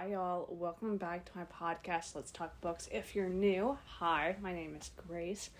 [0.00, 0.46] Hi, y'all.
[0.48, 2.88] Welcome back to my podcast, Let's Talk Books.
[2.92, 5.50] If you're new, hi, my name is Grace,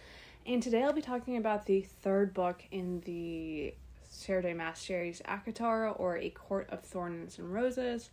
[0.46, 3.74] and today I'll be talking about the third book in the
[4.09, 4.54] Sarah J.
[4.54, 8.10] Maas series, ACOTAR, or A Court of Thorns and Roses.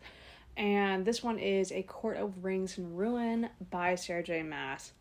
[0.58, 4.42] And this one is A Court of Wings and Ruin by Sarah J.
[4.42, 4.94] Maas.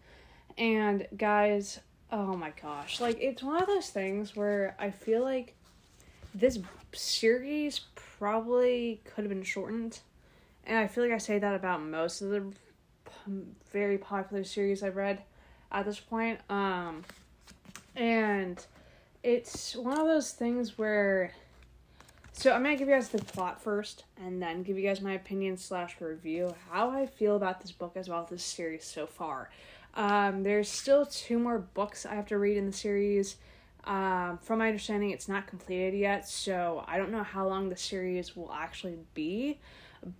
[0.58, 1.80] And guys,
[2.12, 5.54] oh my gosh, like it's one of those things where I feel like
[6.34, 6.58] this
[6.92, 10.00] series probably could have been shortened.
[10.66, 12.52] And I feel like I say that about most of the
[13.72, 15.22] very popular series I've read
[15.70, 16.40] at this point.
[16.48, 17.02] Um,
[17.96, 18.64] and
[19.22, 21.32] it's one of those things where.
[22.32, 25.12] So I'm gonna give you guys the plot first, and then give you guys my
[25.12, 29.06] opinion slash review how I feel about this book as well as this series so
[29.06, 29.50] far.
[29.94, 33.36] Um, there's still two more books I have to read in the series.
[33.84, 37.76] Um, from my understanding, it's not completed yet, so I don't know how long the
[37.76, 39.60] series will actually be.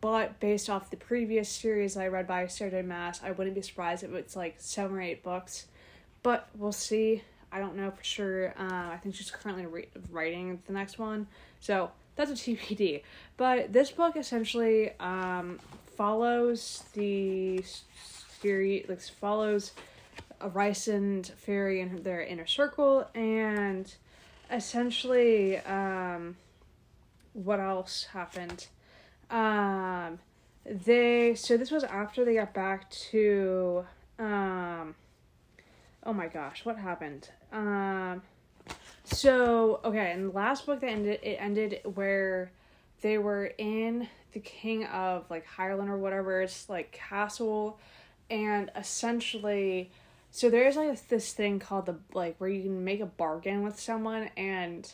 [0.00, 2.82] But based off the previous series I read by Sarah J.
[2.82, 5.66] Maas, I wouldn't be surprised if it's like seven or eight books.
[6.22, 7.22] But we'll see.
[7.52, 8.54] I don't know for sure.
[8.58, 11.26] Uh, I think she's currently re- writing the next one,
[11.60, 13.02] so that's a TBD.
[13.36, 15.60] But this book essentially um,
[15.96, 17.62] follows the
[18.40, 19.72] series, like follows
[20.40, 23.94] a Rhysand Feyre and their inner circle, and
[24.50, 26.36] essentially, um,
[27.34, 28.66] what else happened?
[29.30, 30.18] Um,
[30.64, 33.84] they so this was after they got back to
[34.18, 34.94] um.
[36.06, 37.30] Oh my gosh, what happened?
[37.52, 38.22] Um,
[39.04, 42.52] so okay, and the last book that ended, it ended where
[43.00, 47.78] they were in the king of like Highland or whatever it's like castle,
[48.30, 49.90] and essentially
[50.34, 53.78] so there's like this thing called the like where you can make a bargain with
[53.78, 54.92] someone and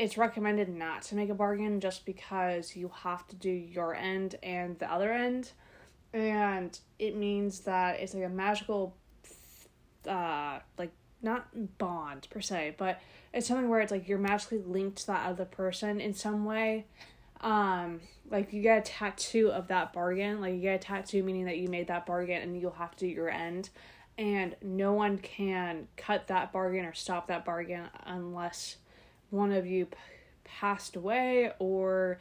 [0.00, 4.34] it's recommended not to make a bargain just because you have to do your end
[4.42, 5.52] and the other end.
[6.14, 8.96] And it means that it's like a magical
[10.08, 12.98] uh like not bond per se but
[13.34, 16.86] it's something where it's like you're magically linked to that other person in some way.
[17.42, 20.40] Um like you get a tattoo of that bargain.
[20.40, 23.00] Like you get a tattoo meaning that you made that bargain and you'll have to
[23.00, 23.68] do your end.
[24.16, 28.76] And no one can cut that bargain or stop that bargain unless
[29.30, 29.96] one of you p-
[30.44, 32.18] passed away or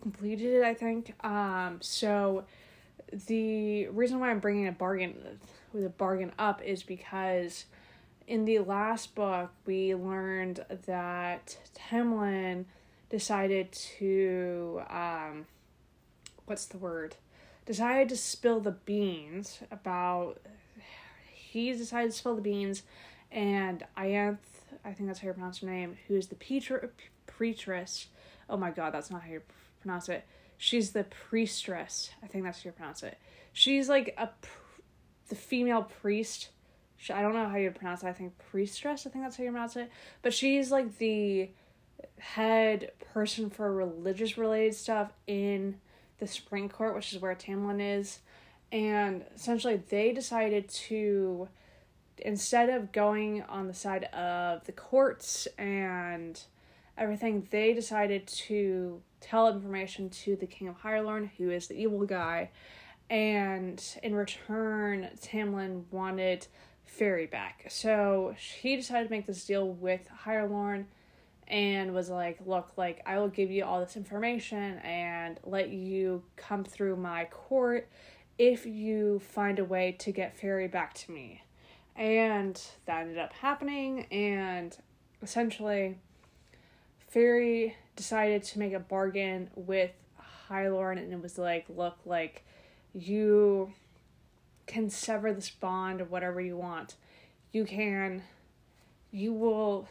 [0.00, 1.14] completed it i think.
[1.24, 2.44] Um so
[3.26, 5.16] the reason why i'm bringing a bargain
[5.72, 7.64] with a bargain up is because
[8.26, 12.66] in the last book we learned that Tamlin
[13.08, 15.46] decided to um
[16.46, 17.16] what's the word?
[17.64, 20.40] Decided to spill the beans about
[21.26, 22.82] he decided to spill the beans,
[23.30, 24.38] and Ianthe,
[24.84, 26.92] I think that's how you pronounce her name, who is the Peter,
[27.26, 28.06] pretress.
[28.48, 29.42] Oh my god, that's not how you
[29.80, 30.26] pronounce it.
[30.56, 32.10] She's the priestress.
[32.22, 33.18] I think that's how you pronounce it.
[33.52, 34.28] She's like a
[35.28, 36.50] the female priest.
[37.08, 38.08] I don't know how you pronounce it.
[38.08, 39.06] I think priestress.
[39.06, 39.90] I think that's how you pronounce it.
[40.22, 41.50] But she's like the
[42.18, 45.76] head person for religious related stuff in
[46.18, 48.20] the Spring Court, which is where Tamlin is
[48.72, 51.48] and essentially they decided to
[52.24, 56.42] instead of going on the side of the courts and
[56.96, 62.04] everything they decided to tell information to the king of Hyrelorn who is the evil
[62.04, 62.50] guy
[63.08, 66.46] and in return Tamlin wanted
[66.86, 70.86] Feyre back so he decided to make this deal with Hyrelorn
[71.48, 76.22] and was like look like I will give you all this information and let you
[76.36, 77.88] come through my court
[78.38, 81.42] if you find a way to get Feyre back to me.
[81.96, 84.76] And that ended up happening, and
[85.22, 85.98] essentially,
[87.14, 89.90] Feyre decided to make a bargain with
[90.48, 92.44] Hylorn, and it was like, look, like,
[92.94, 93.72] you
[94.66, 96.94] can sever this bond of whatever you want.
[97.52, 98.22] You can,
[99.10, 99.88] you will,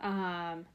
[0.00, 0.66] um,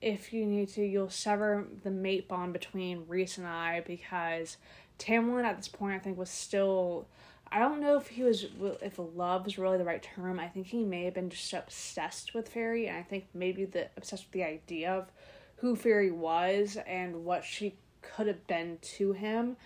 [0.00, 4.56] if you need to, you'll sever the mate bond between Rhys and I because
[4.98, 7.06] Tamlin at this point I think was still
[7.52, 8.46] I don't know if he was
[8.80, 10.38] if love is really the right term.
[10.38, 13.88] I think he may have been just obsessed with Feyre, and I think maybe the
[13.96, 15.10] obsessed with the idea of
[15.56, 19.56] who Feyre was and what she could have been to him.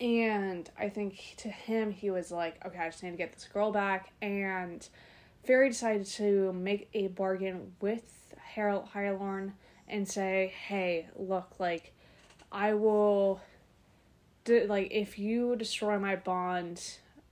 [0.00, 3.48] And I think to him he was like, okay, I just need to get this
[3.52, 4.12] girl back.
[4.22, 4.86] And
[5.46, 9.52] Feyre decided to make a bargain with Harold Hyrelorn
[9.88, 11.92] and say, hey, look, like
[12.50, 13.40] I will
[14.44, 16.82] Do, like if you destroy my bond,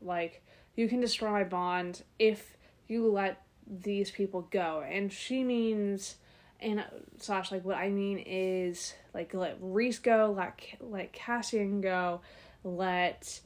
[0.04, 0.42] like
[0.76, 2.56] you can destroy bond if
[2.88, 4.84] you let these people go.
[4.88, 6.16] And she means
[6.60, 6.84] and uh,
[7.18, 12.20] slash like what I mean is like let Rhys go, let let Cassian go,
[12.64, 13.40] let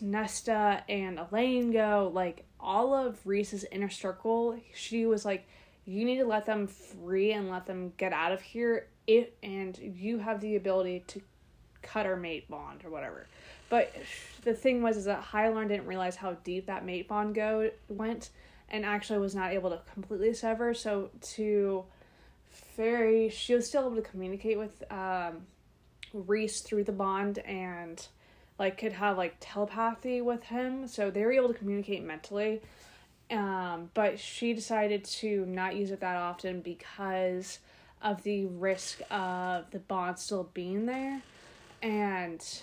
[0.00, 5.46] Nesta and Elain go, like all of Rhys's inner circle, she was like,
[5.84, 8.88] you need to let them free and let them get out of here.
[9.06, 11.20] If and you have the ability to
[11.86, 13.26] cut our mate bond or whatever.
[13.68, 13.94] But
[14.42, 18.30] the thing was is that Hylorn didn't realize how deep that mate bond go went,
[18.68, 20.74] and actually was not able to completely sever.
[20.74, 21.84] So to
[22.78, 25.46] Feyre, she was still able to communicate with um,
[26.12, 28.06] Rhys through the bond and
[28.58, 32.60] like could have like telepathy with him so they were able to communicate mentally
[33.30, 37.58] um, but she decided to not use it that often because
[38.02, 41.22] of the risk of the bond still being there
[41.82, 42.62] and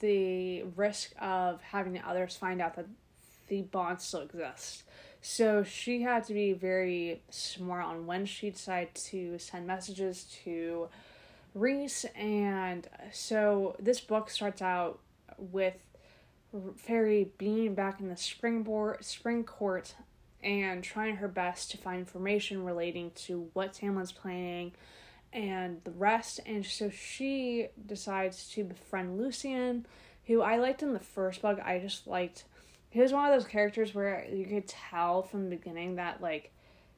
[0.00, 2.86] the risk of having the others find out that
[3.48, 4.84] the bond still exists
[5.20, 10.88] so she had to be very smart on when she decided to send messages to
[11.54, 12.04] Rhys.
[12.14, 15.00] and so this book starts out
[15.36, 15.74] with
[16.54, 19.94] Feyre being back in the spring board, spring court
[20.42, 24.72] and trying her best to find information relating to what Tamlin's planning
[25.32, 26.40] and the rest.
[26.46, 29.86] And so she decides to befriend Lucien,
[30.26, 31.58] who I liked in the first book.
[31.64, 32.44] I just liked
[32.90, 36.52] he was one of those characters where you could tell from the beginning that like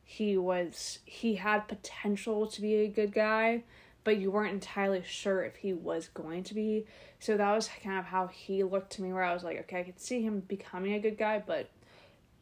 [0.04, 3.64] he was he had potential to be a good guy
[4.04, 6.86] but you weren't entirely sure if he was going to be.
[7.18, 9.80] So that was kind of how he looked to me, where I was like, okay,
[9.80, 11.70] I could see him becoming a good guy, but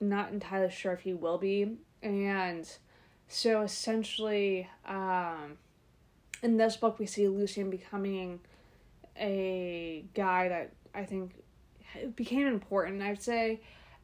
[0.00, 1.76] not entirely sure if he will be.
[2.02, 2.70] And
[3.26, 5.58] so essentially, um,
[6.42, 8.40] in this book, we see Lucien becoming
[9.16, 11.32] a guy that I think
[12.14, 13.60] became important, I'd say.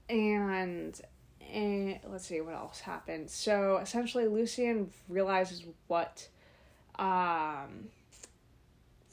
[0.09, 1.01] And
[1.53, 3.31] and let's see what else happened.
[3.31, 6.29] So essentially, Lucien realizes what
[6.99, 7.89] um,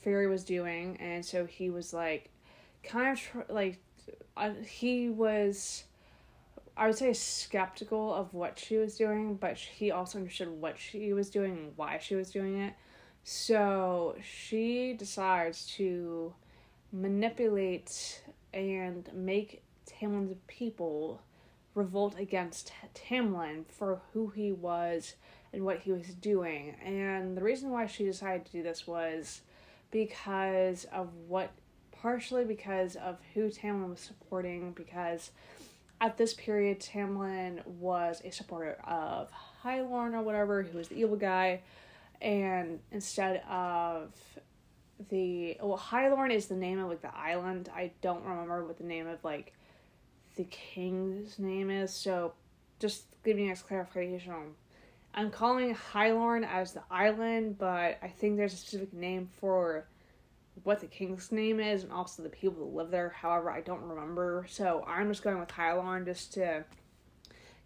[0.04, 2.30] Feyre was doing, and so he was like,
[2.84, 3.80] kind of tr- like,
[4.36, 5.84] uh, he was,
[6.76, 11.14] I would say, skeptical of what she was doing, but he also understood what she
[11.14, 12.74] was doing and why she was doing it.
[13.24, 16.34] So she decides to
[16.92, 18.24] manipulate
[18.54, 21.22] and make Tamlin's people
[21.76, 25.16] revolt against Tamlin for who he was
[25.54, 26.76] and what he was doing.
[26.84, 29.42] And the reason why she decided to do this was
[29.92, 31.52] because of what,
[31.92, 35.32] partially because of who Tamlin was supporting, because
[36.00, 41.16] at this period, Tamlin was a supporter of Hylorn or whatever, who was the evil
[41.16, 41.62] guy,
[42.22, 44.14] and instead of
[45.10, 47.70] the well, Hylorn is the name of like the island.
[47.74, 49.54] I don't remember what the name of like
[50.36, 51.94] the king's name is.
[51.94, 52.34] So,
[52.80, 54.54] just giving a clarification on
[55.14, 59.88] I'm calling Hylorn as the island, but I think there's a specific name for
[60.64, 63.10] what the king's name is and also the people that live there.
[63.10, 64.46] However, I don't remember.
[64.50, 66.64] So I'm just going with Hylorn just to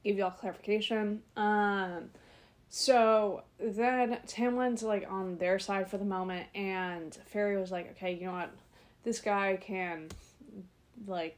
[0.04, 1.22] give y'all clarification.
[1.36, 2.10] Um,
[2.70, 8.14] so then Tamlin's like on their side for the moment, and Feyre was like, okay,
[8.14, 8.52] you know what?
[9.04, 10.10] This guy can
[11.08, 11.38] like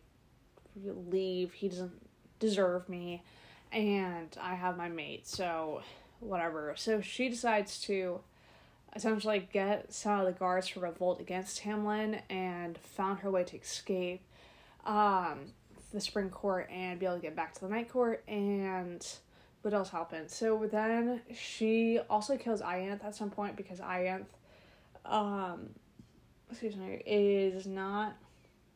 [0.86, 1.54] leave.
[1.54, 1.92] He doesn't
[2.40, 3.24] deserve me
[3.72, 5.82] and I have my mate, so
[6.20, 6.74] whatever.
[6.78, 8.22] So she decides to
[8.96, 13.58] essentially get some of the guards to revolt against Tamlin and found her way to
[13.58, 14.22] escape
[14.86, 15.54] um,
[15.94, 19.06] the spring court and be able to get back to the night court and
[19.68, 20.32] what else happened?
[20.32, 24.28] So then she also kills Ianthe at some point because Ianthe
[25.06, 25.72] um
[26.50, 28.16] excuse me is not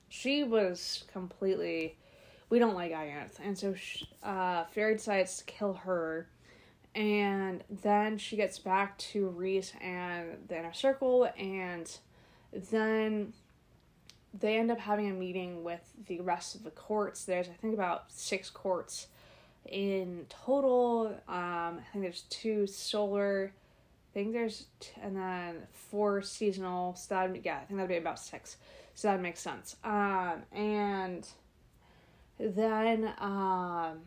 [0.10, 1.95] she was completely
[2.50, 6.27] we don't like Ianthe, and so she, uh, Feyre decides to kill her,
[6.93, 11.89] and then she gets back to Rhys and the inner circle, and
[12.69, 13.31] then
[14.38, 17.24] they end up having a meeting with the rest of the courts.
[17.24, 19.07] There's I think about six courts
[19.65, 21.08] in total.
[21.27, 23.53] Um, I think there's two solar.
[23.53, 26.96] I think there's t- and then four seasonal.
[26.96, 28.58] So that yeah, I think that'd be about six.
[28.94, 29.77] So that makes sense.
[29.84, 31.27] Um, and
[32.38, 34.00] then um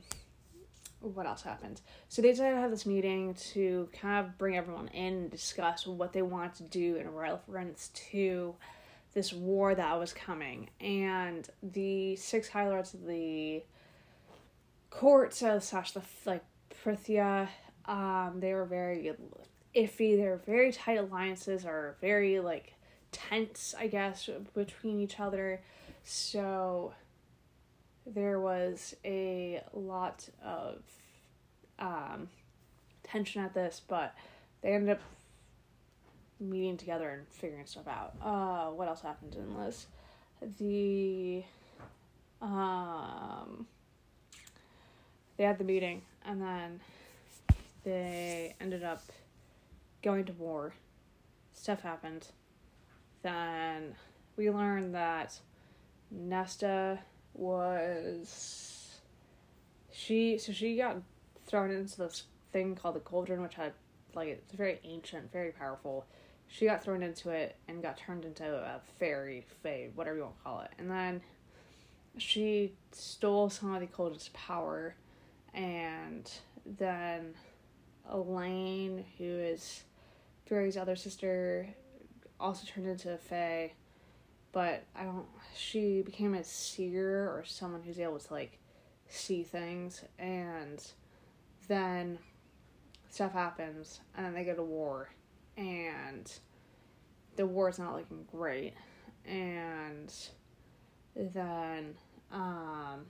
[1.01, 1.81] what else happened?
[2.09, 5.87] So they decided to have this meeting to kind of bring everyone in and discuss
[5.87, 8.55] what they want to do in reference to
[9.13, 10.71] this war that was coming.
[10.81, 13.63] And the six High Lords of the
[14.95, 16.45] court, so slash the like
[16.85, 17.49] Prythian,
[17.87, 19.13] um, they were very
[19.75, 20.17] iffy.
[20.17, 22.75] They very tight alliances, are very like
[23.13, 25.61] tense, I guess, between each other.
[26.05, 26.95] So
[28.07, 30.83] there was a lot of
[31.79, 32.29] um,
[33.03, 34.15] tension at this, but
[34.63, 35.01] they ended up
[36.41, 38.15] meeting together and figuring stuff out.
[38.23, 39.87] Uh, what else happened in this?
[40.59, 41.43] the
[42.43, 43.67] um
[45.37, 46.81] they had the meeting and then
[47.85, 49.03] they ended up
[50.03, 50.75] going to war.
[51.53, 52.29] Stuff happened.
[53.23, 53.95] Then
[54.37, 55.39] we learned that
[56.11, 57.01] Nesta
[57.33, 59.01] was
[59.93, 60.97] she so she got
[61.47, 63.73] thrown into this thing called the cauldron which had
[64.15, 66.07] like it's very ancient, very powerful.
[66.47, 70.37] She got thrown into it and got turned into a fairy, fae, whatever you want
[70.37, 70.71] to call it.
[70.79, 71.21] And then
[72.17, 74.95] she stole some of the cauldron's power
[75.55, 76.31] and
[76.67, 77.35] then
[78.11, 79.85] Elain, who is
[80.47, 81.69] Feyre's other sister,
[82.39, 83.73] also turned into a Fae,
[84.53, 85.27] but I don't.
[85.57, 88.59] She became a seer or someone who's able to like
[89.09, 90.85] see things, and
[91.69, 92.19] then
[93.11, 95.09] stuff happens, and then they go to war,
[95.57, 96.31] and
[97.37, 98.75] the war is not looking great,
[99.25, 100.13] and
[101.17, 101.95] then
[102.33, 103.07] um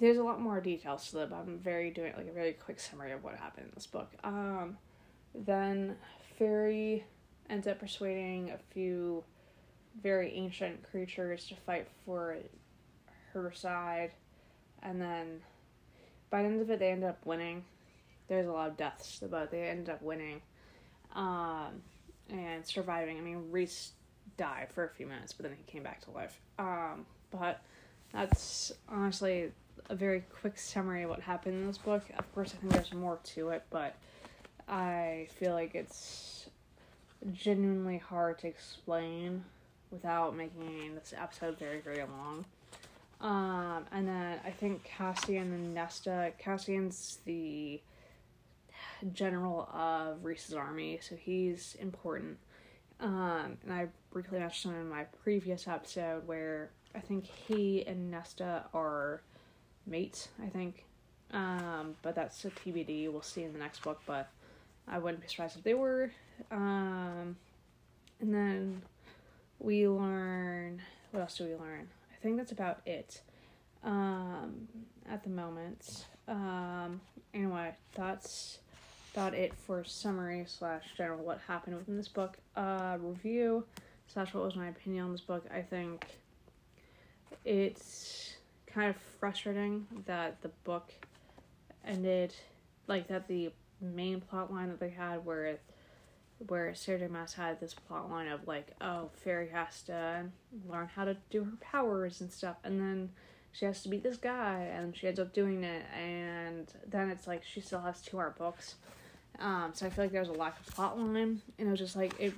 [0.00, 2.80] there's a lot more details to it, but I'm very doing like a very quick
[2.80, 4.10] summary of what happened in this book.
[4.24, 4.78] Um,
[5.34, 5.96] then
[6.38, 7.02] Feyre
[7.50, 9.22] ends up persuading a few
[10.02, 12.38] very ancient creatures to fight for
[13.32, 14.12] her side,
[14.82, 15.40] and then
[16.30, 17.64] by the end of it, they end up winning.
[18.28, 20.40] There's a lot of deaths, but they end up winning
[21.14, 21.82] um,
[22.30, 23.18] and surviving.
[23.18, 23.92] I mean, Rhys
[24.36, 26.40] died for a few minutes, but then he came back to life.
[26.58, 27.60] Um, but
[28.12, 29.52] that's honestly
[29.88, 32.02] a very quick summary of what happened in this book.
[32.18, 33.96] Of course, I think there's more to it, but
[34.68, 36.48] I feel like it's
[37.32, 39.44] genuinely hard to explain
[39.90, 42.44] without making this episode very, very long.
[43.20, 46.32] Um, and then I think Cassian and Nesta.
[46.38, 47.80] Cassian's the
[49.12, 52.38] general of Rhys's army, so he's important.
[53.00, 58.64] Um, and I briefly mentioned in my previous episode where I think he and Nesta
[58.74, 59.22] are
[59.86, 60.84] mates, I think.
[61.32, 63.10] Um, but that's a TBD.
[63.10, 64.28] We'll see in the next book, but
[64.88, 66.10] I wouldn't be surprised if they were.
[66.50, 67.36] Um,
[68.20, 68.82] and then
[69.58, 70.82] we learn.
[71.12, 71.88] What else do we learn?
[72.12, 73.20] I think that's about it
[73.84, 74.68] um,
[75.08, 76.06] at the moment.
[76.28, 77.00] Um,
[77.34, 78.58] anyway, that's
[79.14, 82.36] about it for summary slash general what happened within this book.
[82.56, 83.64] Uh, review
[84.12, 85.44] slash what was my opinion on this book.
[85.52, 86.06] I think
[87.44, 88.29] it's
[88.74, 90.90] kind of frustrating that the book
[91.86, 92.34] ended
[92.86, 93.50] like that the
[93.80, 95.58] main plot line that they had where
[96.48, 100.24] where Sarah J Maas had this plot line of like, oh, Feyre has to
[100.66, 103.10] learn how to do her powers and stuff and then
[103.52, 107.26] she has to beat this guy and she ends up doing it and then it's
[107.26, 108.76] like she still has two art books.
[109.38, 111.80] Um, so I feel like there was a lack of plot line and it was
[111.80, 112.32] just like it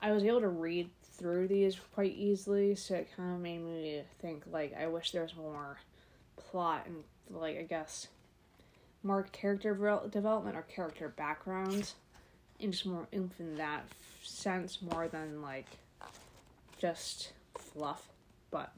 [0.00, 0.90] I was able to read
[1.22, 5.22] through these quite easily, so it kind of made me think like I wish there
[5.22, 5.78] was more
[6.36, 8.08] plot and like I guess
[9.04, 9.72] more character
[10.10, 11.94] development or character backgrounds,
[12.60, 13.84] and just more oomph in that
[14.24, 15.66] sense more than like
[16.78, 18.08] just fluff.
[18.50, 18.72] But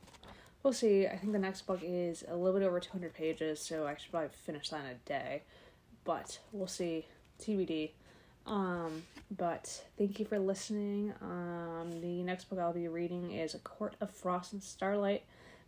[0.62, 1.06] we'll see.
[1.06, 4.10] I think the next book is a little bit over 200 pages, so I should
[4.10, 5.42] probably finish that in a day.
[6.04, 7.06] But we'll see.
[7.42, 7.92] TBD.
[8.46, 9.02] Um,
[9.36, 11.12] but thank you for listening.
[11.22, 15.22] Um, the next book I'll be reading is A Court of Frost and Starlight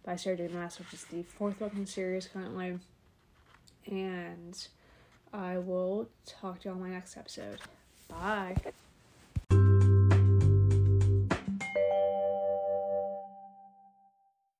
[0.04, 0.48] by Sarah J.
[0.48, 2.78] Maas, which is the fourth book in the series currently.
[3.86, 4.68] And
[5.32, 7.60] I will talk to you on my next episode.
[8.08, 8.56] Bye.